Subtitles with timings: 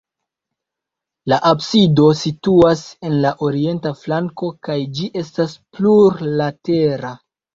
[1.31, 7.13] La absido situas en la orienta flanko kaj ĝi estas plurlatera.